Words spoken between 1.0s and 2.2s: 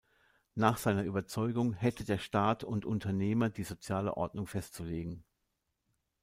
Überzeugung hätte der